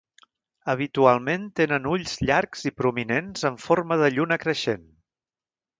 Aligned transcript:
Habitualment 0.71 1.43
tenen 1.59 1.85
ulls 1.91 2.15
llargs 2.31 2.67
i 2.71 2.73
prominents 2.83 3.47
en 3.53 3.61
forma 3.67 3.99
de 4.05 4.13
lluna 4.17 4.43
creixent. 4.47 4.89